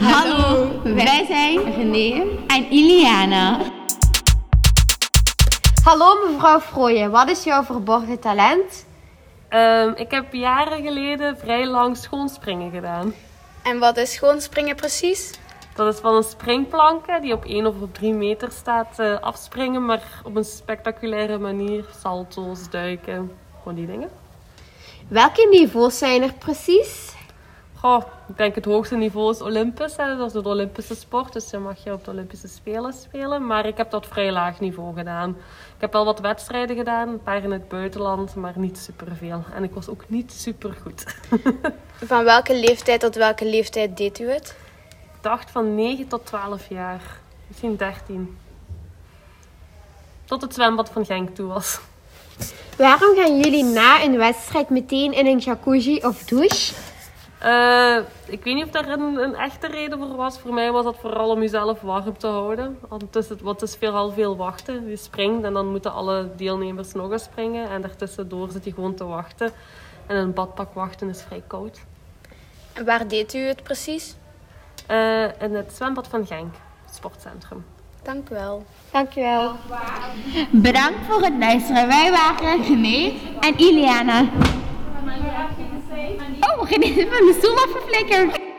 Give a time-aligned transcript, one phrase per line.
[0.00, 3.58] Hallo, wij zijn René en Iliana.
[5.84, 8.86] Hallo mevrouw Frooyen, wat is jouw verborgen talent?
[9.48, 13.14] Ehm, ik heb jaren geleden vrij lang schoonspringen gedaan.
[13.62, 15.38] En wat is schoonspringen precies?
[15.74, 19.84] Dat is van een springplanken die op 1 of op 3 meter staat eh, afspringen,
[19.84, 21.84] maar op een spectaculaire manier.
[22.00, 24.10] Salto's, duiken, gewoon die dingen.
[25.08, 27.09] Welke niveaus zijn er precies?
[27.80, 29.96] Goh, ik denk het hoogste niveau is Olympisch.
[29.96, 30.16] Hè.
[30.16, 33.46] Dat is de Olympische sport, dus dan mag je op de Olympische Spelen spelen.
[33.46, 35.30] Maar ik heb dat vrij laag niveau gedaan.
[35.74, 39.44] Ik heb wel wat wedstrijden gedaan, een paar in het buitenland, maar niet superveel.
[39.54, 41.04] En ik was ook niet super goed.
[42.10, 44.56] Van welke leeftijd tot welke leeftijd deed u het?
[44.88, 47.02] Ik dacht van 9 tot 12 jaar,
[47.46, 48.38] misschien 13.
[50.24, 51.80] Tot het zwembad van Genk toe was.
[52.76, 56.74] Waarom gaan jullie na een wedstrijd meteen in een jacuzzi of douche?
[57.44, 60.38] Uh, ik weet niet of daar een, een, echte reden voor was.
[60.38, 62.78] Voor mij was dat vooral om jezelf warm te houden.
[62.88, 64.88] Want het is, het, het is vooral veel wachten.
[64.88, 67.70] Je springt en dan moeten alle deelnemers nog eens springen.
[67.70, 69.52] En daartussendoor zit je gewoon te wachten.
[70.06, 71.80] En een badpak wachten is vrij koud.
[72.72, 74.16] En waar deed u het precies?
[74.90, 77.64] Uh, in het zwembad van Genk, het sportcentrum.
[78.02, 78.64] Dank u wel.
[78.90, 79.52] Dank u wel.
[80.50, 81.88] Bedankt voor het luisteren.
[81.88, 84.28] Wij waren René en Iliana.
[86.70, 88.49] Is van de stoel afgeflikkerd.